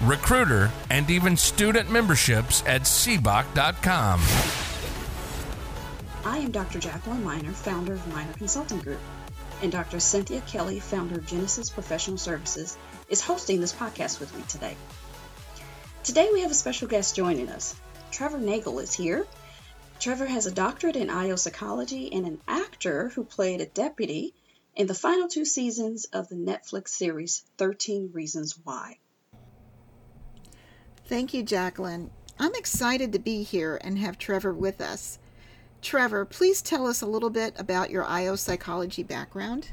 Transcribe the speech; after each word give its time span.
recruiter, 0.00 0.70
and 0.90 1.10
even 1.10 1.36
student 1.36 1.90
memberships 1.90 2.62
at 2.66 2.82
seboc.com. 2.82 4.20
I 6.24 6.38
am 6.38 6.50
Dr. 6.50 6.78
Jacqueline 6.78 7.24
Miner, 7.24 7.52
founder 7.52 7.94
of 7.94 8.14
Miner 8.14 8.32
Consulting 8.34 8.78
Group, 8.78 9.00
and 9.62 9.72
Dr. 9.72 10.00
Cynthia 10.00 10.40
Kelly, 10.42 10.78
founder 10.78 11.18
of 11.18 11.26
Genesis 11.26 11.70
Professional 11.70 12.18
Services, 12.18 12.76
is 13.08 13.20
hosting 13.20 13.60
this 13.60 13.72
podcast 13.72 14.20
with 14.20 14.34
me 14.36 14.42
today. 14.48 14.76
Today 16.02 16.28
we 16.32 16.42
have 16.42 16.50
a 16.50 16.54
special 16.54 16.88
guest 16.88 17.16
joining 17.16 17.48
us. 17.48 17.74
Trevor 18.10 18.38
Nagel 18.38 18.78
is 18.78 18.94
here. 18.94 19.26
Trevor 19.98 20.26
has 20.26 20.46
a 20.46 20.50
doctorate 20.50 20.96
in 20.96 21.10
IO 21.10 21.36
psychology 21.36 22.12
and 22.12 22.26
an 22.26 22.40
actor 22.48 23.08
who 23.10 23.24
played 23.24 23.60
a 23.60 23.66
deputy 23.66 24.34
in 24.76 24.86
the 24.86 24.94
final 24.94 25.28
two 25.28 25.44
seasons 25.44 26.06
of 26.06 26.28
the 26.28 26.36
Netflix 26.36 26.88
series 26.88 27.42
13 27.58 28.10
Reasons 28.12 28.58
Why. 28.62 28.98
Thank 31.10 31.34
you, 31.34 31.42
Jacqueline. 31.42 32.08
I'm 32.38 32.54
excited 32.54 33.12
to 33.12 33.18
be 33.18 33.42
here 33.42 33.80
and 33.82 33.98
have 33.98 34.16
Trevor 34.16 34.54
with 34.54 34.80
us. 34.80 35.18
Trevor, 35.82 36.24
please 36.24 36.62
tell 36.62 36.86
us 36.86 37.02
a 37.02 37.06
little 37.06 37.30
bit 37.30 37.52
about 37.58 37.90
your 37.90 38.04
IO 38.04 38.36
psychology 38.36 39.02
background. 39.02 39.72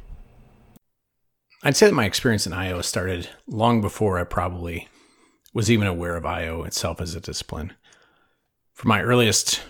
I'd 1.62 1.78
say 1.78 1.86
that 1.86 1.94
my 1.94 2.06
experience 2.06 2.48
in 2.48 2.54
IO 2.54 2.82
started 2.82 3.30
long 3.46 3.82
before 3.82 4.18
I 4.18 4.24
probably 4.24 4.88
was 5.54 5.70
even 5.70 5.86
aware 5.86 6.16
of 6.16 6.26
IO 6.26 6.64
itself 6.64 7.00
as 7.00 7.14
a 7.14 7.22
discipline. 7.22 7.74
From 8.74 8.90
my 8.90 9.04
earliest 9.04 9.62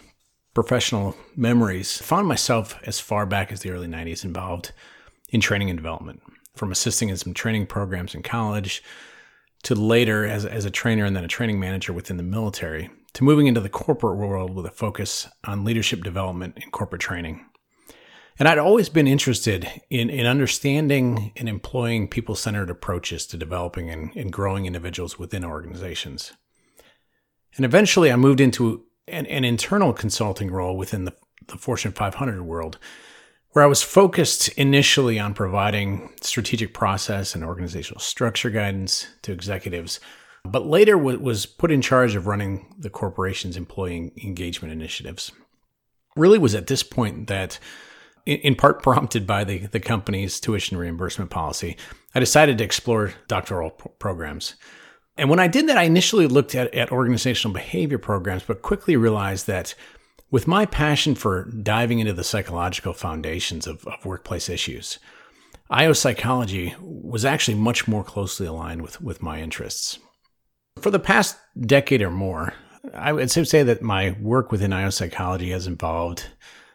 professional 0.54 1.18
memories, 1.36 2.00
I 2.02 2.06
found 2.06 2.30
myself 2.30 2.80
as 2.84 3.02
far 3.02 3.26
back 3.26 3.52
as 3.52 3.60
the 3.60 3.72
early 3.72 3.88
90s 3.88 4.24
involved 4.24 4.72
in 5.32 5.42
training 5.42 5.70
and 5.70 5.78
development, 5.78 6.24
from 6.56 6.72
assisting 6.72 7.10
in 7.10 7.18
some 7.18 7.34
training 7.34 7.68
programs 7.68 8.16
in 8.16 8.24
college 8.24 8.82
to 9.64 9.76
later 9.76 10.26
as, 10.26 10.46
as 10.46 10.66
a 10.66 10.72
trainer 10.72 11.06
and 11.06 11.16
then 11.16 11.26
a 11.26 11.30
training 11.30 11.60
manager 11.60 11.94
within 11.94 12.18
the 12.18 12.24
military 12.24 12.90
to 13.14 13.24
moving 13.24 13.48
into 13.48 13.62
the 13.62 13.70
corporate 13.70 14.18
world 14.18 14.54
with 14.54 14.66
a 14.66 14.72
focus 14.72 15.28
on 15.44 15.66
leadership 15.66 16.04
development 16.04 16.58
and 16.62 16.72
corporate 16.72 17.02
training. 17.02 17.44
And 18.40 18.48
I'd 18.48 18.60
always 18.60 18.90
been 18.90 19.08
interested 19.08 19.68
in, 19.90 20.10
in 20.10 20.28
understanding 20.28 21.32
and 21.36 21.50
employing 21.50 22.08
people 22.08 22.36
centered 22.36 22.70
approaches 22.70 23.26
to 23.28 23.38
developing 23.38 23.90
and, 23.90 24.16
and 24.16 24.32
growing 24.32 24.68
individuals 24.68 25.18
within 25.18 25.44
organizations. 25.44 26.34
And 27.56 27.66
eventually 27.66 28.12
I 28.12 28.16
moved 28.16 28.40
into 28.40 28.86
an, 29.08 29.26
an 29.26 29.44
internal 29.44 29.94
consulting 29.94 30.52
role 30.52 30.78
within 30.78 31.06
the, 31.06 31.14
the 31.48 31.58
Fortune 31.58 31.94
500 31.94 32.44
world, 32.44 32.78
where 33.58 33.64
I 33.64 33.68
was 33.68 33.82
focused 33.82 34.50
initially 34.50 35.18
on 35.18 35.34
providing 35.34 36.12
strategic 36.22 36.76
process 36.76 37.34
and 37.34 37.44
organizational 37.44 38.00
structure 38.00 38.52
guidance 38.52 39.08
to 39.24 39.32
executives, 39.32 40.00
but 40.46 40.68
later 40.68 40.96
was 40.96 41.48
put 41.48 41.72
in 41.72 41.82
charge 41.82 42.14
of 42.14 42.28
running 42.28 42.72
the 42.78 42.92
corporation's 42.92 43.58
employee 43.58 44.12
engagement 44.24 44.72
initiatives. 44.72 45.32
Really 46.16 46.38
was 46.38 46.54
at 46.54 46.68
this 46.68 46.84
point 46.84 47.26
that 47.30 47.58
in 48.28 48.54
part 48.54 48.84
prompted 48.84 49.26
by 49.26 49.44
the, 49.44 49.66
the 49.66 49.80
company's 49.80 50.40
tuition 50.40 50.78
reimbursement 50.78 51.32
policy, 51.32 51.78
I 52.14 52.20
decided 52.20 52.60
to 52.60 52.64
explore 52.64 53.16
doctoral 53.28 53.72
programs. 53.72 54.54
And 55.18 55.32
when 55.32 55.40
I 55.40 55.48
did 55.48 55.68
that, 55.68 55.80
I 55.80 55.84
initially 55.86 56.28
looked 56.28 56.54
at, 56.54 56.72
at 56.76 56.92
organizational 56.92 57.56
behavior 57.56 57.98
programs, 57.98 58.44
but 58.44 58.62
quickly 58.62 58.96
realized 58.96 59.48
that 59.48 59.74
with 60.30 60.48
my 60.48 60.66
passion 60.66 61.16
for 61.16 61.46
diving 61.46 62.00
into 62.00 62.14
the 62.14 62.24
psychological 62.24 62.94
foundations 62.94 63.68
of, 63.68 63.86
of 63.88 64.06
workplace 64.06 64.50
issues, 64.50 65.00
IO 65.70 65.94
psychology 65.94 66.76
was 66.80 67.26
actually 67.26 67.58
much 67.58 67.88
more 67.88 68.04
closely 68.04 68.48
aligned 68.48 68.82
with, 68.82 69.02
with 69.02 69.22
my 69.22 69.42
interests. 69.42 70.00
For 70.80 70.92
the 70.92 71.00
past 71.00 71.38
decade 71.60 72.02
or 72.02 72.12
more, 72.12 72.54
I 72.94 73.12
would 73.12 73.30
say 73.30 73.64
that 73.64 73.82
my 73.82 74.16
work 74.22 74.52
within 74.52 74.74
IO 74.74 74.92
psychology 74.92 75.52
has 75.52 75.68
involved 75.68 76.26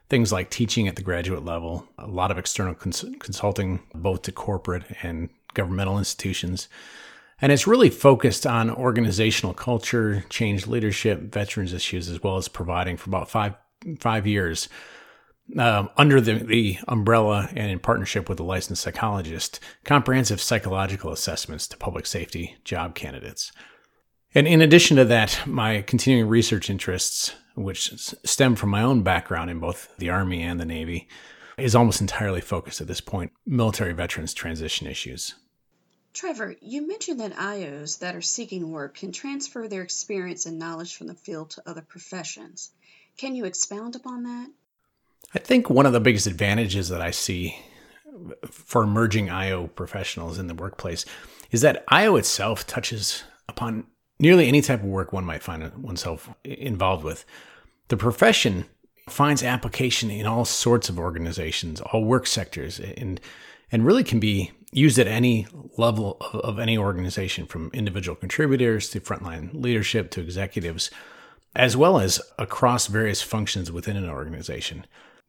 things 0.09 0.33
like 0.33 0.51
teaching 0.51 0.89
at 0.89 0.97
the 0.97 1.03
graduate 1.03 1.45
level, 1.45 1.89
a 1.97 2.07
lot 2.07 2.31
of 2.31 2.37
external 2.37 2.75
cons- 2.75 3.05
consulting, 3.19 3.81
both 3.95 4.23
to 4.23 4.33
corporate 4.33 4.85
and 5.03 5.31
governmental 5.55 5.97
institutions. 5.97 6.69
And 7.43 7.53
it's 7.53 7.67
really 7.67 7.91
focused 7.91 8.47
on 8.47 8.71
organizational 8.71 9.53
culture, 9.53 10.25
change 10.31 10.67
leadership, 10.67 11.21
veterans 11.21 11.75
issues, 11.75 12.09
as 12.09 12.23
well 12.23 12.39
as 12.39 12.49
providing 12.49 12.97
for 12.97 13.11
about 13.11 13.31
five 13.31 13.55
five 13.99 14.27
years 14.27 14.69
um, 15.59 15.91
under 15.97 16.21
the, 16.21 16.35
the 16.35 16.79
umbrella 16.87 17.49
and 17.55 17.71
in 17.71 17.81
partnership 17.81 18.29
with 18.29 18.39
a 18.39 18.45
licensed 18.45 18.81
psychologist, 18.81 19.59
comprehensive 19.85 20.41
psychological 20.41 21.13
assessments 21.13 21.67
to 21.67 21.77
public 21.77 22.07
safety 22.07 22.57
job 22.65 22.95
candidates. 22.95 23.51
And 24.35 24.47
in 24.47 24.63
addition 24.63 24.97
to 24.97 25.05
that, 25.07 25.41
my 25.45 25.83
continuing 25.83 26.29
research 26.29 26.71
interests 26.71 27.35
which 27.55 27.93
stem 28.25 28.55
from 28.55 28.71
my 28.71 28.83
own 28.83 29.03
background 29.03 29.51
in 29.51 29.59
both 29.59 29.95
the 29.99 30.11
Army 30.11 30.43
and 30.43 30.61
the 30.61 30.65
Navy, 30.65 31.09
is 31.59 31.75
almost 31.75 32.01
entirely 32.01 32.41
focused 32.41 32.81
at 32.81 32.87
this 32.87 33.01
point 33.01 33.33
military 33.47 33.93
veterans 33.93 34.33
transition 34.33 34.87
issues. 34.87 35.35
Trevor, 36.13 36.55
you 36.61 36.87
mentioned 36.87 37.21
that 37.21 37.33
IOs 37.33 38.01
that 38.01 38.15
are 38.15 38.23
seeking 38.23 38.71
work 38.71 38.97
can 38.97 39.13
transfer 39.13 39.67
their 39.67 39.83
experience 39.83 40.47
and 40.47 40.59
knowledge 40.59 40.95
from 40.97 41.07
the 41.07 41.15
field 41.15 41.51
to 41.51 41.63
other 41.67 41.81
professions. 41.81 42.71
Can 43.17 43.35
you 43.35 43.45
expound 43.45 43.97
upon 43.97 44.25
that? 44.25 44.51
I 45.35 45.39
think 45.39 45.71
one 45.71 45.87
of 45.87 45.93
the 45.93 46.01
biggest 46.01 46.27
advantages 46.27 46.89
that 46.91 47.01
I 47.01 47.11
see 47.11 47.57
for 48.51 48.83
emerging 48.83 49.31
IO 49.31 49.69
professionals 49.69 50.39
in 50.39 50.47
the 50.47 50.55
workplace 50.55 51.07
is 51.51 51.63
that 51.63 51.85
IO 51.89 52.17
itself 52.17 52.67
touches 52.67 53.25
upon 53.49 53.87
nearly 54.19 54.49
any 54.49 54.61
type 54.61 54.81
of 54.81 54.87
work 54.87 55.13
one 55.13 55.25
might 55.25 55.43
find 55.43 55.73
oneself 55.79 56.29
involved 56.45 57.05
with. 57.05 57.25
The 57.89 57.97
profession 57.97 58.67
finds 59.09 59.43
application 59.43 60.11
in 60.11 60.27
all 60.27 60.45
sorts 60.45 60.89
of 60.89 60.99
organizations, 60.99 61.81
all 61.81 62.05
work 62.05 62.27
sectors, 62.27 62.79
and 62.79 63.21
and 63.71 63.87
really 63.87 64.05
can 64.05 64.21
be 64.21 64.53
used 64.73 64.99
at 64.99 65.07
any 65.07 65.47
level 65.77 66.17
of, 66.21 66.41
of 66.41 66.59
any 66.59 66.77
organization, 66.77 67.47
from 67.47 67.71
individual 67.73 68.17
contributors 68.17 68.91
to 68.91 69.01
frontline 69.01 69.51
leadership 69.53 70.11
to 70.11 70.21
executives, 70.21 70.91
as 71.55 71.77
well 71.77 72.01
as 72.01 72.21
across 72.39 72.87
various 72.87 73.23
functions 73.23 73.71
within 73.71 73.97
an 73.97 74.09
organization. 74.09 74.87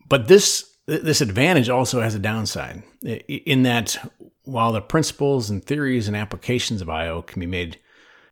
But 0.08 0.28
this 0.28 0.70
this 0.86 1.22
advantage 1.22 1.70
also 1.70 2.02
has 2.02 2.14
a 2.14 2.20
downside 2.20 2.84
in 3.04 3.64
that 3.64 3.98
while 4.44 4.74
the 4.74 4.82
principles 4.82 5.50
and 5.50 5.64
theories 5.64 6.08
and 6.08 6.18
applications 6.18 6.82
of 6.82 6.90
IO 6.90 7.22
can 7.22 7.40
be 7.40 7.46
made 7.46 7.80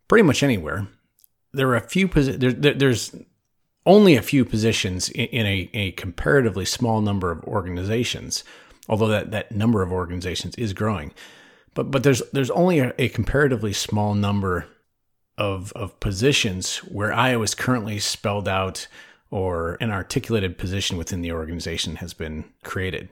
pretty 0.10 0.24
much 0.24 0.44
anywhere. 0.44 0.88
There 1.54 1.70
are 1.70 1.78
a 1.78 1.88
few 1.88 2.08
there, 2.08 2.52
there's 2.52 3.16
only 3.86 4.16
a 4.16 4.22
few 4.22 4.46
positions 4.46 5.10
in, 5.10 5.46
a, 5.46 5.70
a, 5.74 5.92
comparatively 5.94 6.66
small 6.66 7.02
number 7.02 7.32
of 7.32 7.44
organizations, 7.46 8.44
although 8.90 9.08
that, 9.08 9.32
that 9.32 9.52
number 9.52 9.82
of 9.82 9.92
organizations 9.92 10.56
is 10.56 10.74
growing. 10.74 11.14
But 11.74 11.92
but 11.92 12.04
there's 12.04 12.22
there's 12.34 12.52
only 12.52 12.80
a, 12.80 12.94
a 12.98 13.10
comparatively 13.10 13.74
small 13.74 14.14
number 14.14 14.68
of 15.38 15.72
of 15.74 16.00
positions 16.00 16.78
where 16.78 17.14
IO 17.14 17.42
is 17.42 17.56
currently 17.56 18.00
spelled 18.00 18.48
out 18.48 18.88
or 19.30 19.78
an 19.80 19.90
articulated 19.90 20.58
position 20.58 20.98
within 20.98 21.22
the 21.22 21.32
organization 21.32 21.98
has 21.98 22.14
been 22.14 22.44
created. 22.64 23.10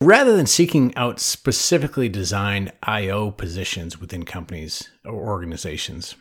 Rather 0.00 0.36
than 0.36 0.46
seeking 0.46 0.94
out 0.96 1.18
specifically 1.20 2.08
designed 2.08 2.72
IO 2.82 3.30
positions 3.30 4.00
within 4.00 4.24
companies 4.24 4.90
or 5.04 5.14
organizations, 5.14 6.16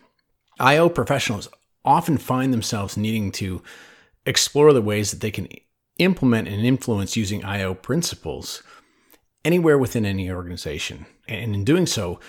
IO 0.60 0.90
professionals 0.90 1.48
often 1.84 2.18
find 2.18 2.54
themselves 2.54 2.98
needing 2.98 3.32
to 3.32 3.62
explore 4.26 4.74
the 4.74 4.82
ways 4.82 5.12
that 5.12 5.22
they 5.22 5.32
can 5.32 5.48
implement 6.00 6.48
and 6.48 6.66
influence 6.66 7.16
using 7.16 7.44
IO 7.44 7.74
principles 7.74 8.64
anywhere 9.44 9.78
within 9.78 10.06
any 10.06 10.30
organization. 10.32 11.06
And 11.28 11.56
in 11.56 11.64
doing 11.64 11.86
so, 11.86 12.20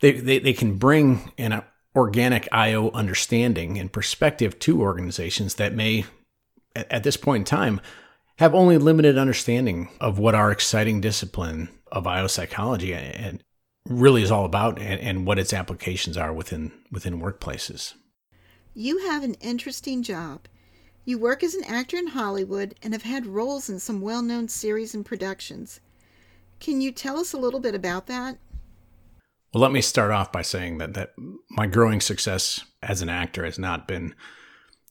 they, 0.00 0.12
they, 0.12 0.38
they 0.38 0.52
can 0.52 0.76
bring 0.76 1.32
an 1.38 1.62
organic 1.94 2.48
IO 2.52 2.90
understanding 2.92 3.78
and 3.78 3.92
perspective 3.92 4.58
to 4.60 4.80
organizations 4.80 5.56
that 5.56 5.74
may, 5.74 6.04
at, 6.74 6.90
at 6.90 7.02
this 7.04 7.16
point 7.16 7.42
in 7.42 7.44
time, 7.44 7.80
have 8.38 8.54
only 8.54 8.78
limited 8.78 9.18
understanding 9.18 9.88
of 10.00 10.18
what 10.18 10.34
our 10.34 10.50
exciting 10.50 11.00
discipline 11.00 11.68
of 11.90 12.06
IO 12.06 12.26
psychology 12.26 12.94
and 12.94 13.42
really 13.88 14.22
is 14.22 14.30
all 14.30 14.44
about 14.44 14.78
and, 14.78 15.00
and 15.00 15.26
what 15.26 15.38
its 15.38 15.52
applications 15.52 16.16
are 16.16 16.32
within 16.32 16.72
within 16.90 17.20
workplaces. 17.20 17.94
You 18.74 18.98
have 19.06 19.22
an 19.22 19.34
interesting 19.34 20.02
job. 20.02 20.46
You 21.04 21.18
work 21.18 21.42
as 21.42 21.54
an 21.54 21.64
actor 21.64 21.96
in 21.96 22.08
Hollywood 22.08 22.74
and 22.82 22.92
have 22.92 23.02
had 23.02 23.26
roles 23.26 23.68
in 23.68 23.80
some 23.80 24.00
well 24.00 24.22
known 24.22 24.48
series 24.48 24.94
and 24.94 25.04
productions. 25.04 25.80
Can 26.60 26.80
you 26.80 26.92
tell 26.92 27.18
us 27.18 27.32
a 27.32 27.38
little 27.38 27.60
bit 27.60 27.74
about 27.74 28.06
that? 28.06 28.38
Well, 29.52 29.62
let 29.62 29.72
me 29.72 29.82
start 29.82 30.12
off 30.12 30.32
by 30.32 30.42
saying 30.42 30.78
that, 30.78 30.94
that 30.94 31.12
my 31.50 31.66
growing 31.66 32.00
success 32.00 32.64
as 32.82 33.02
an 33.02 33.08
actor 33.08 33.44
has 33.44 33.58
not 33.58 33.88
been 33.88 34.14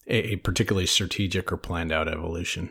a, 0.05 0.33
a 0.33 0.35
particularly 0.35 0.85
strategic 0.85 1.51
or 1.51 1.57
planned 1.57 1.91
out 1.91 2.07
evolution. 2.07 2.69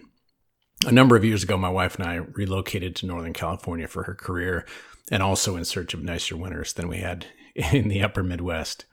A 0.86 0.92
number 0.92 1.16
of 1.16 1.24
years 1.24 1.42
ago, 1.42 1.56
my 1.56 1.68
wife 1.68 1.96
and 1.96 2.06
I 2.06 2.14
relocated 2.14 2.94
to 2.96 3.06
Northern 3.06 3.32
California 3.32 3.88
for 3.88 4.04
her 4.04 4.14
career 4.14 4.66
and 5.10 5.22
also 5.22 5.56
in 5.56 5.64
search 5.64 5.94
of 5.94 6.02
nicer 6.02 6.36
winters 6.36 6.74
than 6.74 6.88
we 6.88 6.98
had 6.98 7.26
in 7.54 7.88
the 7.88 8.02
upper 8.02 8.22
Midwest. 8.22 8.84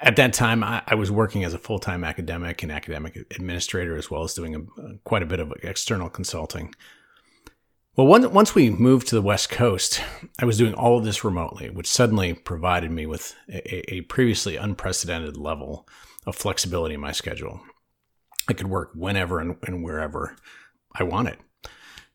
At 0.00 0.16
that 0.16 0.32
time, 0.32 0.62
I, 0.62 0.82
I 0.86 0.94
was 0.94 1.10
working 1.10 1.42
as 1.44 1.54
a 1.54 1.58
full 1.58 1.78
time 1.78 2.04
academic 2.04 2.62
and 2.62 2.70
academic 2.70 3.16
administrator, 3.16 3.96
as 3.96 4.10
well 4.10 4.22
as 4.22 4.34
doing 4.34 4.54
a, 4.54 4.98
quite 5.04 5.22
a 5.22 5.26
bit 5.26 5.40
of 5.40 5.52
external 5.62 6.08
consulting. 6.08 6.74
Well, 7.96 8.06
once 8.30 8.54
we 8.54 8.70
moved 8.70 9.08
to 9.08 9.16
the 9.16 9.22
West 9.22 9.50
Coast, 9.50 10.00
I 10.38 10.44
was 10.44 10.56
doing 10.56 10.72
all 10.74 10.96
of 10.96 11.04
this 11.04 11.24
remotely, 11.24 11.68
which 11.68 11.88
suddenly 11.88 12.32
provided 12.32 12.92
me 12.92 13.06
with 13.06 13.34
a, 13.48 13.94
a 13.94 14.00
previously 14.02 14.54
unprecedented 14.54 15.36
level 15.36 15.88
of 16.24 16.36
flexibility 16.36 16.94
in 16.94 17.00
my 17.00 17.10
schedule. 17.10 17.60
I 18.48 18.52
could 18.52 18.68
work 18.68 18.92
whenever 18.94 19.40
and, 19.40 19.56
and 19.64 19.82
wherever 19.82 20.36
I 20.94 21.02
wanted. 21.02 21.38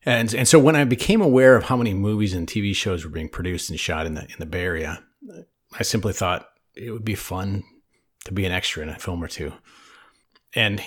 And, 0.06 0.34
and 0.34 0.48
so 0.48 0.58
when 0.58 0.78
I 0.78 0.86
became 0.86 1.22
aware 1.22 1.58
of 1.58 1.66
how 1.66 1.76
many 1.76 1.94
movies 1.94 2.34
and 2.34 2.48
TV 2.48 2.74
shows 2.74 3.04
were 3.04 3.12
being 3.12 3.28
produced 3.28 3.70
and 3.70 3.78
shot 3.78 4.06
in 4.06 4.14
the, 4.14 4.22
in 4.22 4.36
the 4.40 4.46
Bay 4.46 4.64
Area, 4.64 5.04
I 5.78 5.84
simply 5.84 6.14
thought 6.14 6.48
it 6.76 6.92
would 6.92 7.04
be 7.04 7.16
fun 7.16 7.64
to 8.26 8.32
be 8.32 8.46
an 8.46 8.52
extra 8.52 8.84
in 8.84 8.90
a 8.90 9.00
film 9.00 9.24
or 9.24 9.28
two. 9.28 9.54
And 10.56 10.80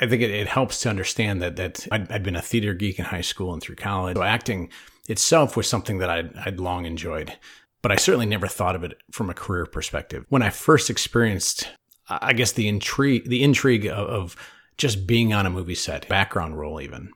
I 0.00 0.06
think 0.06 0.22
it, 0.22 0.30
it 0.30 0.48
helps 0.48 0.80
to 0.80 0.90
understand 0.90 1.42
that 1.42 1.56
that 1.56 1.86
I'd, 1.90 2.10
I'd, 2.10 2.22
been 2.22 2.36
a 2.36 2.42
theater 2.42 2.74
geek 2.74 2.98
in 2.98 3.04
high 3.04 3.20
school 3.20 3.52
and 3.52 3.62
through 3.62 3.76
college. 3.76 4.16
So 4.16 4.22
acting 4.22 4.70
itself 5.08 5.56
was 5.56 5.68
something 5.68 5.98
that 5.98 6.10
I'd, 6.10 6.36
I'd 6.36 6.60
long 6.60 6.86
enjoyed, 6.86 7.36
but 7.82 7.92
I 7.92 7.96
certainly 7.96 8.26
never 8.26 8.46
thought 8.46 8.76
of 8.76 8.84
it 8.84 8.98
from 9.10 9.30
a 9.30 9.34
career 9.34 9.66
perspective. 9.66 10.24
When 10.28 10.42
I 10.42 10.50
first 10.50 10.90
experienced, 10.90 11.68
I 12.08 12.32
guess 12.32 12.52
the 12.52 12.68
intrigue, 12.68 13.28
the 13.28 13.42
intrigue 13.42 13.86
of, 13.86 14.08
of 14.08 14.36
just 14.76 15.06
being 15.06 15.32
on 15.32 15.46
a 15.46 15.50
movie 15.50 15.74
set, 15.74 16.08
background 16.08 16.58
role 16.58 16.80
even, 16.80 17.12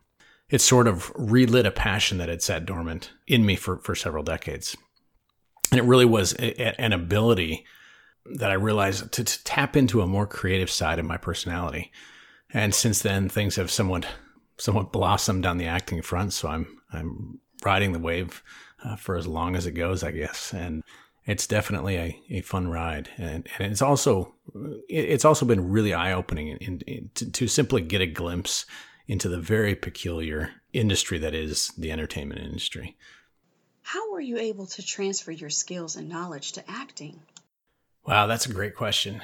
it 0.50 0.61
sort 0.61 0.87
of 0.87 1.11
relit 1.15 1.67
a 1.67 1.71
passion 1.71 2.19
that 2.19 2.29
had 2.29 2.43
sat 2.43 2.67
dormant 2.67 3.12
in 3.27 3.47
me 3.47 3.57
for, 3.57 3.79
for 3.79 3.95
several 3.95 4.23
decades. 4.23 4.77
And 5.71 5.81
it 5.81 5.85
really 5.85 6.05
was 6.05 6.35
a, 6.35 6.81
an 6.81 6.93
ability 6.93 7.65
that 8.26 8.50
I 8.50 8.55
realized 8.55 9.12
to, 9.12 9.25
to, 9.25 9.44
tap 9.44 9.76
into 9.76 10.00
a 10.00 10.06
more 10.06 10.26
creative 10.26 10.71
side 10.71 10.99
of 10.99 11.05
my 11.05 11.17
personality. 11.17 11.93
And 12.53 12.75
since 12.75 13.03
then, 13.03 13.29
things 13.29 13.56
have 13.56 13.71
somewhat 13.71 14.06
somewhat 14.56 14.93
blossomed 14.93 15.44
on 15.44 15.59
the 15.59 15.67
acting 15.67 16.03
front. 16.03 16.32
So 16.32 16.49
I'm 16.49 16.81
I'm 16.93 17.41
riding 17.65 17.93
the 17.93 17.99
wave 17.99 18.43
uh, 18.85 18.97
for 18.97 19.17
as 19.17 19.26
long 19.26 19.56
as 19.56 19.67
it 19.67 19.73
goes, 19.73 20.03
I 20.03 20.12
guess. 20.12 20.53
And 20.53 20.82
it's 21.26 21.47
definitely 21.47 21.97
a, 21.97 22.23
a 22.31 22.41
fun 22.43 22.69
ride, 22.69 23.09
and, 23.17 23.49
and 23.59 23.73
it's 23.73 23.81
also 23.81 24.35
it's 24.88 25.25
also 25.25 25.47
been 25.47 25.71
really 25.71 25.94
eye 25.94 26.12
opening 26.12 26.49
in, 26.49 26.81
in, 26.87 27.11
to, 27.15 27.31
to 27.31 27.49
simply 27.49 27.81
get 27.81 28.03
a 28.03 28.06
glimpse 28.06 28.67
into 29.06 29.29
the 29.29 29.41
very 29.41 29.75
peculiar 29.75 30.50
industry 30.73 31.19
that 31.19 31.35
is 31.35 31.69
the 31.79 31.93
entertainment 31.93 32.41
industry. 32.41 32.97
How 33.82 34.12
were 34.12 34.21
you 34.21 34.38
able 34.38 34.67
to 34.67 34.82
transfer 34.82 35.31
your 35.31 35.50
skills 35.50 35.97
and 35.97 36.09
knowledge 36.09 36.53
to 36.53 36.71
acting? 36.71 37.21
Wow, 38.06 38.27
that's 38.27 38.47
a 38.47 38.53
great 38.53 38.75
question. 38.75 39.23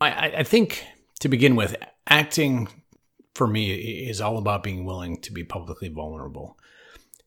I, 0.00 0.32
I 0.38 0.42
think 0.42 0.84
to 1.20 1.28
begin 1.28 1.56
with, 1.56 1.76
acting 2.08 2.68
for 3.34 3.46
me 3.46 3.72
is 4.08 4.20
all 4.20 4.38
about 4.38 4.62
being 4.62 4.84
willing 4.84 5.20
to 5.20 5.32
be 5.32 5.44
publicly 5.44 5.88
vulnerable 5.88 6.58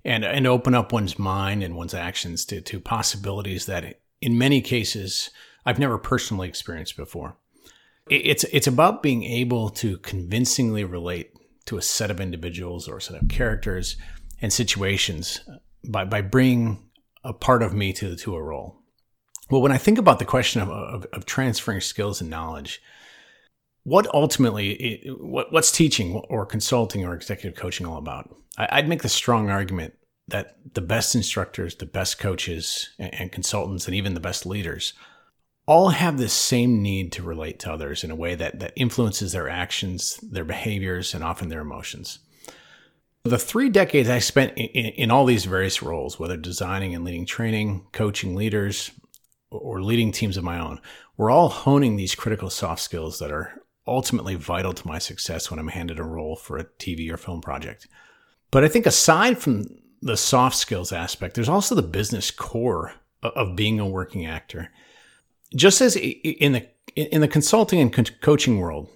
and 0.04 0.24
and 0.24 0.48
open 0.48 0.74
up 0.74 0.92
one's 0.92 1.20
mind 1.20 1.62
and 1.62 1.76
one's 1.76 1.94
actions 1.94 2.46
to 2.46 2.62
to 2.62 2.80
possibilities 2.80 3.66
that 3.66 4.00
in 4.22 4.38
many 4.38 4.62
cases 4.62 5.30
I've 5.66 5.80
never 5.80 5.98
personally 5.98 6.48
experienced 6.48 6.98
before. 6.98 7.36
It's 8.10 8.44
it's 8.46 8.66
about 8.66 9.04
being 9.04 9.24
able 9.24 9.70
to 9.72 9.98
convincingly 10.00 10.84
relate 10.84 11.34
to 11.66 11.78
a 11.78 11.82
set 11.82 12.10
of 12.10 12.20
individuals 12.20 12.88
or 12.88 12.98
a 12.98 13.02
set 13.02 13.22
of 13.22 13.30
characters 13.30 13.98
and 14.42 14.52
situations 14.52 15.42
by 15.88 16.06
by 16.06 16.22
bringing 16.22 16.90
a 17.24 17.34
part 17.34 17.62
of 17.62 17.74
me 17.74 17.94
to 17.94 18.16
to 18.16 18.36
a 18.36 18.42
role. 18.42 18.79
Well, 19.50 19.62
when 19.62 19.72
I 19.72 19.78
think 19.78 19.98
about 19.98 20.20
the 20.20 20.26
question 20.26 20.62
of, 20.62 20.70
of, 20.70 21.06
of 21.12 21.26
transferring 21.26 21.82
skills 21.82 22.22
and 22.22 22.30
knowledge, 22.30 22.82
what 23.84 24.08
ultimately 24.14 25.10
what, 25.18 25.52
what's 25.52 25.72
teaching 25.72 26.16
or 26.30 26.46
consulting 26.46 27.06
or 27.06 27.16
executive 27.16 27.60
coaching 27.60 27.86
all 27.86 27.98
about? 27.98 28.36
I, 28.58 28.82
would 28.82 28.90
make 28.90 29.02
the 29.02 29.10
strong 29.10 29.50
argument 29.50 29.94
that 30.28 30.58
the 30.74 30.82
best 30.82 31.16
instructors, 31.16 31.76
the 31.76 31.86
best 31.86 32.20
coaches 32.20 32.90
and, 33.00 33.14
and 33.16 33.32
consultants, 33.32 33.88
and 33.88 33.96
even 33.96 34.14
the 34.14 34.20
best 34.20 34.46
leaders 34.46 34.94
all 35.66 35.90
have 35.90 36.18
this 36.18 36.34
same 36.34 36.82
need 36.82 37.12
to 37.12 37.22
relate 37.22 37.60
to 37.60 37.72
others 37.72 38.04
in 38.04 38.10
a 38.10 38.16
way 38.16 38.34
that, 38.34 38.60
that 38.60 38.74
influences 38.76 39.32
their 39.32 39.48
actions, 39.48 40.18
their 40.24 40.44
behaviors, 40.44 41.14
and 41.14 41.24
often 41.24 41.50
their 41.50 41.62
emotions. 41.62 42.20
The 43.24 43.38
three 43.38 43.70
decades 43.70 44.10
I 44.10 44.18
spent 44.18 44.58
in, 44.58 44.66
in, 44.66 44.86
in 44.94 45.12
all 45.12 45.26
these 45.26 45.46
various 45.46 45.84
roles, 45.84 46.20
whether 46.20 46.38
designing 46.38 46.96
and 46.96 47.06
leading 47.06 47.26
training, 47.26 47.86
coaching 47.92 48.36
leaders, 48.36 48.90
or 49.52 49.82
leading 49.82 50.12
teams 50.12 50.38
of 50.38 50.44
my 50.44 50.60
own, 50.60 50.80
we're 51.18 51.32
all 51.32 51.50
honing 51.50 51.96
these 51.96 52.16
critical 52.16 52.50
soft 52.50 52.82
skills 52.82 53.20
that 53.20 53.32
are 53.32 53.62
ultimately 53.88 54.36
vital 54.36 54.74
to 54.74 54.88
my 54.88 55.00
success 55.00 55.50
when 55.50 55.60
I'm 55.60 55.68
handed 55.68 56.00
a 56.00 56.04
role 56.04 56.36
for 56.36 56.58
a 56.58 56.66
TV 56.66 57.12
or 57.12 57.18
film 57.18 57.42
project. 57.42 57.88
But 58.52 58.64
I 58.64 58.68
think 58.68 58.86
aside 58.86 59.40
from 59.40 59.66
the 60.02 60.18
soft 60.18 60.56
skills 60.56 60.92
aspect, 60.92 61.36
there's 61.36 61.50
also 61.50 61.76
the 61.76 61.82
business 61.82 62.32
core 62.32 62.94
of 63.22 63.56
being 63.56 63.80
a 63.80 63.88
working 63.88 64.26
actor. 64.26 64.72
Just 65.56 65.82
as 65.82 65.96
in 65.96 66.54
the 66.54 66.68
in 66.96 67.22
the 67.22 67.28
consulting 67.28 67.80
and 67.80 68.22
coaching 68.22 68.60
world, 68.60 68.90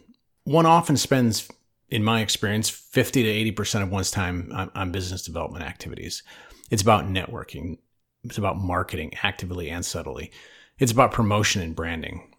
one 0.43 0.65
often 0.65 0.97
spends, 0.97 1.47
in 1.89 2.03
my 2.03 2.21
experience, 2.21 2.69
50 2.69 3.23
to 3.23 3.29
80 3.29 3.51
percent 3.51 3.83
of 3.83 3.91
one's 3.91 4.11
time 4.11 4.51
on, 4.53 4.71
on 4.75 4.91
business 4.91 5.23
development 5.23 5.65
activities. 5.65 6.23
It's 6.69 6.81
about 6.81 7.05
networking. 7.05 7.77
It's 8.23 8.37
about 8.37 8.57
marketing 8.57 9.13
actively 9.21 9.69
and 9.69 9.85
subtly. 9.85 10.31
It's 10.79 10.91
about 10.91 11.11
promotion 11.11 11.61
and 11.61 11.75
branding. 11.75 12.33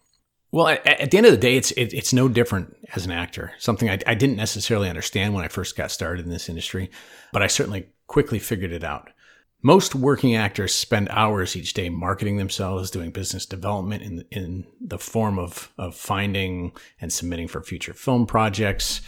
Well, 0.51 0.69
at, 0.69 0.85
at, 0.87 1.11
the 1.11 1.17
end 1.17 1.25
of 1.25 1.33
the 1.33 1.37
day, 1.37 1.57
it's 1.57 1.71
it, 1.71 1.93
it's 1.93 2.13
no 2.13 2.29
different 2.29 2.75
as 2.95 3.05
an 3.05 3.11
actor. 3.11 3.51
Something 3.59 3.89
I, 3.89 3.99
I 4.07 4.15
didn't 4.15 4.37
necessarily 4.37 4.87
understand 4.87 5.33
when 5.33 5.43
I 5.43 5.49
first 5.49 5.75
got 5.75 5.91
started 5.91 6.25
in 6.25 6.31
this 6.31 6.47
industry, 6.47 6.89
but 7.33 7.41
I 7.41 7.47
certainly 7.47 7.89
quickly 8.07 8.39
figured 8.39 8.71
it 8.71 8.83
out. 8.83 9.09
Most 9.61 9.95
working 9.95 10.35
actors 10.35 10.73
spend 10.73 11.09
hours 11.09 11.55
each 11.55 11.73
day 11.73 11.89
marketing 11.89 12.37
themselves, 12.37 12.91
doing 12.91 13.11
business 13.11 13.45
development 13.45 14.03
in 14.03 14.25
in 14.31 14.65
the 14.79 14.99
form 14.99 15.39
of 15.39 15.73
of 15.77 15.95
finding 15.95 16.71
and 17.01 17.11
submitting 17.11 17.47
for 17.47 17.61
future 17.61 17.93
film 17.93 18.25
projects, 18.25 19.01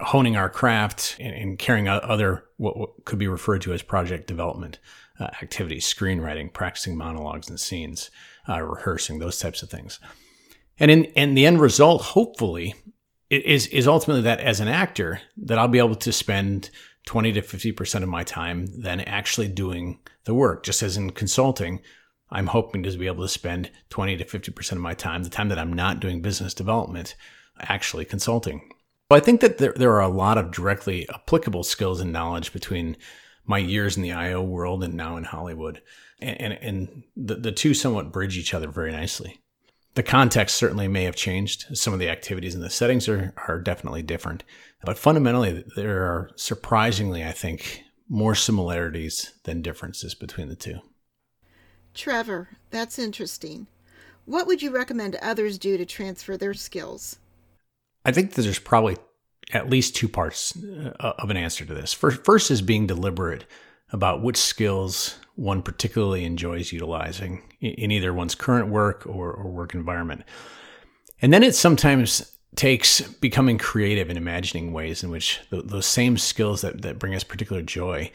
honing 0.00 0.36
our 0.36 0.48
craft, 0.48 1.16
and, 1.20 1.34
and 1.34 1.58
carrying 1.58 1.88
out 1.88 2.02
other 2.04 2.44
what, 2.56 2.76
what, 2.76 3.04
could 3.04 3.18
be 3.18 3.28
referred 3.28 3.62
to 3.62 3.72
as 3.72 3.82
project 3.82 4.26
development 4.26 4.78
uh, 5.18 5.28
activities, 5.42 5.84
screenwriting, 5.84 6.52
practicing 6.52 6.96
monologues 6.96 7.48
and 7.48 7.60
scenes, 7.60 8.10
uh, 8.48 8.60
rehearsing, 8.62 9.18
those 9.18 9.38
types 9.38 9.62
of 9.62 9.70
things. 9.70 10.00
And 10.78 10.90
in 10.90 11.04
and 11.16 11.36
the 11.36 11.46
end 11.46 11.60
result, 11.60 12.02
hopefully, 12.02 12.74
is 13.28 13.66
is 13.68 13.86
ultimately 13.86 14.22
that 14.22 14.40
as 14.40 14.60
an 14.60 14.68
actor, 14.68 15.20
that 15.36 15.58
I'll 15.58 15.68
be 15.68 15.78
able 15.78 15.96
to 15.96 16.12
spend 16.12 16.70
20 17.06 17.32
to 17.32 17.42
50% 17.42 18.02
of 18.02 18.08
my 18.08 18.24
time 18.24 18.66
then 18.66 19.00
actually 19.00 19.48
doing 19.48 19.98
the 20.24 20.34
work. 20.34 20.62
Just 20.62 20.82
as 20.82 20.96
in 20.96 21.10
consulting, 21.10 21.80
I'm 22.30 22.48
hoping 22.48 22.82
to 22.82 22.96
be 22.96 23.06
able 23.06 23.24
to 23.24 23.28
spend 23.28 23.70
20 23.90 24.16
to 24.18 24.24
50% 24.24 24.72
of 24.72 24.78
my 24.78 24.94
time, 24.94 25.22
the 25.22 25.30
time 25.30 25.48
that 25.48 25.58
I'm 25.58 25.72
not 25.72 26.00
doing 26.00 26.22
business 26.22 26.54
development, 26.54 27.14
actually 27.60 28.04
consulting. 28.04 28.70
But 29.10 29.16
I 29.16 29.20
think 29.20 29.42
that 29.42 29.58
there, 29.58 29.74
there 29.76 29.92
are 29.92 30.00
a 30.00 30.08
lot 30.08 30.38
of 30.38 30.50
directly 30.50 31.06
applicable 31.10 31.64
skills 31.64 32.00
and 32.00 32.12
knowledge 32.12 32.54
between 32.54 32.96
my 33.44 33.58
years 33.58 33.98
in 33.98 34.02
the 34.02 34.12
IO 34.12 34.42
world 34.42 34.82
and 34.82 34.94
now 34.94 35.18
in 35.18 35.24
Hollywood. 35.24 35.82
And, 36.20 36.40
and, 36.40 36.52
and 36.54 37.02
the, 37.14 37.34
the 37.34 37.52
two 37.52 37.74
somewhat 37.74 38.12
bridge 38.12 38.38
each 38.38 38.54
other 38.54 38.68
very 38.68 38.92
nicely 38.92 39.40
the 39.94 40.02
context 40.02 40.56
certainly 40.56 40.88
may 40.88 41.04
have 41.04 41.16
changed. 41.16 41.76
Some 41.76 41.92
of 41.92 41.98
the 41.98 42.08
activities 42.08 42.54
and 42.54 42.62
the 42.62 42.70
settings 42.70 43.08
are, 43.08 43.34
are 43.48 43.60
definitely 43.60 44.02
different. 44.02 44.44
But 44.84 44.98
fundamentally, 44.98 45.64
there 45.76 46.04
are 46.04 46.30
surprisingly, 46.36 47.24
I 47.24 47.32
think, 47.32 47.82
more 48.08 48.34
similarities 48.34 49.34
than 49.44 49.62
differences 49.62 50.14
between 50.14 50.48
the 50.48 50.56
two. 50.56 50.78
Trevor, 51.92 52.50
that's 52.70 52.98
interesting. 52.98 53.66
What 54.26 54.46
would 54.46 54.62
you 54.62 54.70
recommend 54.70 55.16
others 55.16 55.58
do 55.58 55.76
to 55.76 55.84
transfer 55.84 56.36
their 56.36 56.54
skills? 56.54 57.18
I 58.10 58.12
think 58.12 58.32
that 58.32 58.42
there's 58.42 58.58
probably 58.58 58.96
at 59.52 59.70
least 59.70 59.94
two 59.94 60.08
parts 60.08 60.56
uh, 60.64 61.12
of 61.18 61.30
an 61.30 61.36
answer 61.36 61.64
to 61.64 61.74
this. 61.74 61.92
First, 61.92 62.50
is 62.50 62.60
being 62.60 62.88
deliberate 62.88 63.44
about 63.92 64.20
which 64.20 64.36
skills 64.36 65.16
one 65.36 65.62
particularly 65.62 66.24
enjoys 66.24 66.72
utilizing 66.72 67.42
in 67.60 67.92
either 67.92 68.12
one's 68.12 68.34
current 68.34 68.68
work 68.68 69.06
or, 69.06 69.32
or 69.32 69.48
work 69.48 69.74
environment. 69.74 70.24
And 71.22 71.32
then 71.32 71.44
it 71.44 71.54
sometimes 71.54 72.36
takes 72.56 73.00
becoming 73.00 73.58
creative 73.58 74.08
and 74.08 74.18
imagining 74.18 74.72
ways 74.72 75.04
in 75.04 75.10
which 75.10 75.38
th- 75.50 75.66
those 75.66 75.86
same 75.86 76.18
skills 76.18 76.62
that, 76.62 76.82
that 76.82 76.98
bring 76.98 77.14
us 77.14 77.22
particular 77.22 77.62
joy 77.62 78.10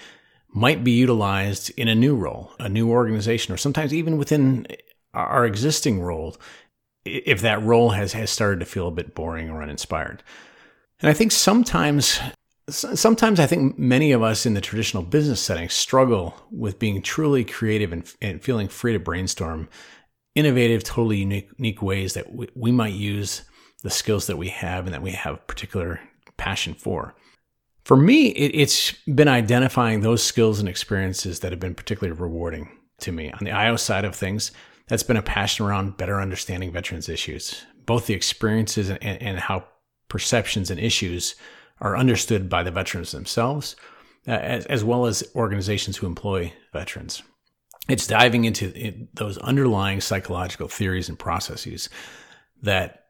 might 0.49 0.83
be 0.83 0.91
utilized 0.91 1.71
in 1.77 1.87
a 1.87 1.95
new 1.95 2.17
role, 2.17 2.51
a 2.59 2.67
new 2.67 2.89
organization, 2.89 3.53
or 3.53 3.57
sometimes 3.57 3.93
even 3.93 4.17
within 4.17 4.67
our 5.13 5.45
existing 5.45 6.01
role 6.01 6.35
if 7.05 7.41
that 7.41 7.62
role 7.62 7.91
has, 7.91 8.13
has 8.13 8.31
started 8.31 8.59
to 8.59 8.65
feel 8.65 8.88
a 8.88 8.91
bit 8.91 9.15
boring 9.15 9.50
or 9.50 9.62
uninspired. 9.62 10.24
And 11.01 11.09
I 11.09 11.13
think 11.13 11.31
sometimes 11.31 12.19
sometimes 12.67 13.39
I 13.39 13.45
think 13.45 13.77
many 13.77 14.12
of 14.12 14.24
us 14.24 14.45
in 14.45 14.55
the 14.55 14.62
traditional 14.62 15.03
business 15.03 15.39
setting 15.39 15.69
struggle 15.69 16.35
with 16.51 16.79
being 16.79 17.01
truly 17.01 17.43
creative 17.43 17.93
and, 17.93 18.12
and 18.21 18.43
feeling 18.43 18.67
free 18.67 18.93
to 18.93 19.00
brainstorm 19.00 19.69
innovative, 20.33 20.83
totally 20.83 21.17
unique, 21.17 21.50
unique 21.57 21.81
ways 21.81 22.13
that 22.15 22.33
we, 22.33 22.50
we 22.55 22.71
might 22.71 22.93
use 22.93 23.43
the 23.83 23.89
skills 23.89 24.27
that 24.27 24.38
we 24.38 24.50
have 24.50 24.85
and 24.85 24.93
that 24.93 25.01
we 25.01 25.12
have 25.12 25.45
particular 25.47 26.00
passion 26.38 26.74
for. 26.74 27.15
For 27.83 27.95
me, 27.95 28.29
it, 28.29 28.51
it's 28.59 28.93
been 29.03 29.27
identifying 29.27 30.01
those 30.01 30.24
skills 30.24 30.59
and 30.59 30.67
experiences 30.67 31.41
that 31.41 31.51
have 31.51 31.59
been 31.59 31.75
particularly 31.75 32.19
rewarding 32.19 32.69
to 33.01 33.12
me. 33.12 33.31
On 33.31 33.43
the 33.43 33.51
IO 33.51 33.75
side 33.75 34.05
of 34.05 34.15
things, 34.15 34.51
that's 34.87 35.03
been 35.03 35.17
a 35.17 35.21
passion 35.21 35.65
around 35.65 35.97
better 35.97 36.21
understanding 36.21 36.71
veterans 36.71 37.09
issues, 37.09 37.65
both 37.85 38.07
the 38.07 38.13
experiences 38.13 38.89
and, 38.89 39.03
and 39.03 39.39
how 39.39 39.65
perceptions 40.07 40.69
and 40.69 40.79
issues 40.79 41.35
are 41.81 41.97
understood 41.97 42.49
by 42.49 42.63
the 42.63 42.71
veterans 42.71 43.11
themselves, 43.11 43.75
as, 44.27 44.65
as 44.67 44.83
well 44.83 45.05
as 45.05 45.23
organizations 45.35 45.97
who 45.97 46.05
employ 46.05 46.53
veterans. 46.73 47.23
It's 47.87 48.07
diving 48.07 48.45
into 48.45 49.07
those 49.13 49.37
underlying 49.39 50.01
psychological 50.01 50.67
theories 50.67 51.09
and 51.09 51.19
processes 51.19 51.89
that 52.61 53.03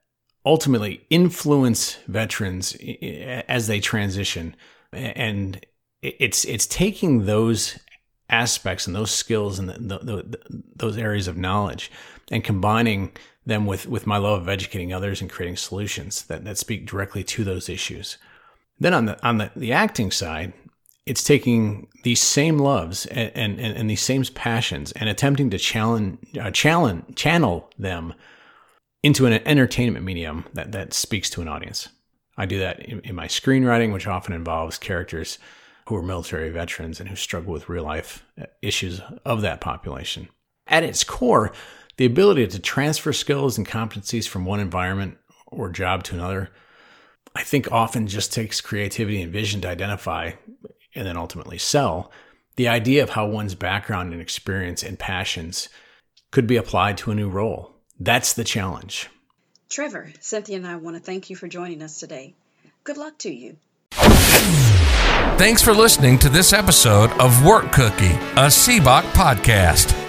ultimately 0.45 1.05
influence 1.09 1.95
veterans 2.07 2.75
as 3.47 3.67
they 3.67 3.79
transition. 3.79 4.55
And 4.91 5.65
it's, 6.01 6.43
it's 6.45 6.67
taking 6.67 7.25
those 7.25 7.79
aspects 8.29 8.87
and 8.87 8.95
those 8.95 9.11
skills 9.11 9.59
and 9.59 9.69
the, 9.69 9.73
the, 9.73 9.97
the, 9.99 10.63
those 10.75 10.97
areas 10.97 11.27
of 11.27 11.37
knowledge 11.37 11.91
and 12.31 12.43
combining 12.43 13.11
them 13.45 13.65
with, 13.65 13.87
with 13.87 14.07
my 14.07 14.17
love 14.17 14.41
of 14.41 14.49
educating 14.49 14.91
others 14.91 15.21
and 15.21 15.29
creating 15.29 15.55
solutions 15.55 16.23
that, 16.25 16.43
that 16.43 16.57
speak 16.57 16.87
directly 16.87 17.23
to 17.23 17.43
those 17.43 17.69
issues. 17.69 18.17
Then 18.79 18.93
on 18.93 19.05
the 19.05 19.25
on 19.25 19.37
the, 19.37 19.51
the 19.55 19.71
acting 19.71 20.11
side, 20.11 20.53
it's 21.05 21.23
taking 21.23 21.87
these 22.03 22.21
same 22.21 22.57
loves 22.57 23.05
and, 23.05 23.31
and, 23.35 23.59
and 23.59 23.89
these 23.89 24.01
same 24.01 24.23
passions 24.33 24.91
and 24.93 25.07
attempting 25.07 25.49
to 25.51 25.57
challenge, 25.57 26.17
uh, 26.39 26.51
challenge 26.51 27.15
channel 27.15 27.69
them 27.77 28.13
into 29.03 29.27
an 29.27 29.33
entertainment 29.47 30.03
medium 30.03 30.45
that, 30.53 30.71
that 30.71 30.93
speaks 30.93 31.29
to 31.29 31.41
an 31.41 31.47
audience. 31.47 31.89
I 32.37 32.47
do 32.47 32.57
that 32.59 32.79
in, 32.79 33.01
in 33.01 33.15
my 33.15 33.27
screenwriting, 33.27 33.93
which 33.93 34.07
often 34.07 34.33
involves 34.33 34.79
characters 34.79 35.37
who 35.87 35.95
are 35.95 36.01
military 36.01 36.49
veterans 36.49 36.99
and 36.99 37.09
who 37.09 37.15
struggle 37.15 37.53
with 37.53 37.69
real 37.69 37.83
life 37.83 38.25
uh, 38.39 38.45
issues 38.61 39.01
of 39.23 39.41
that 39.41 39.61
population. 39.61 40.27
At 40.67 40.83
its 40.83 41.03
core, 41.03 41.51
the 41.97 42.05
ability 42.05 42.47
to 42.47 42.59
transfer 42.59 43.13
skills 43.13 43.57
and 43.57 43.67
competencies 43.67 44.27
from 44.27 44.45
one 44.45 44.59
environment 44.59 45.17
or 45.47 45.69
job 45.69 46.03
to 46.05 46.15
another 46.15 46.49
I 47.35 47.43
think 47.43 47.71
often 47.71 48.07
just 48.07 48.31
takes 48.31 48.61
creativity 48.61 49.21
and 49.21 49.31
vision 49.31 49.59
to 49.61 49.67
identify 49.67 50.31
and 50.95 51.05
then 51.05 51.17
ultimately 51.17 51.57
sell 51.57 52.11
the 52.55 52.69
idea 52.69 53.03
of 53.03 53.09
how 53.09 53.27
one's 53.27 53.55
background 53.55 54.13
and 54.13 54.21
experience 54.21 54.81
and 54.81 54.97
passions 54.97 55.67
could 56.31 56.47
be 56.47 56.55
applied 56.55 56.97
to 56.99 57.11
a 57.11 57.15
new 57.15 57.29
role. 57.29 57.73
That's 57.99 58.33
the 58.33 58.45
challenge. 58.45 59.09
Trevor, 59.69 60.13
Cynthia 60.21 60.55
and 60.55 60.65
I 60.67 60.77
want 60.77 60.95
to 60.95 61.03
thank 61.03 61.29
you 61.29 61.35
for 61.35 61.49
joining 61.49 61.81
us 61.81 61.99
today. 61.99 62.35
Good 62.85 62.97
luck 62.97 63.17
to 63.19 63.33
you. 63.33 63.57
Thanks 65.37 65.61
for 65.61 65.73
listening 65.73 66.17
to 66.19 66.29
this 66.29 66.53
episode 66.53 67.11
of 67.19 67.43
Work 67.43 67.73
Cookie, 67.73 68.13
a 68.37 68.47
SEBOC 68.47 69.03
podcast. 69.11 70.04